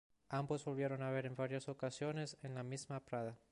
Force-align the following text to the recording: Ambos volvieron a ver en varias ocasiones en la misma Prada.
Ambos 0.29 0.65
volvieron 0.65 1.03
a 1.03 1.11
ver 1.11 1.27
en 1.27 1.35
varias 1.35 1.69
ocasiones 1.69 2.35
en 2.41 2.55
la 2.55 2.63
misma 2.63 3.01
Prada. 3.05 3.37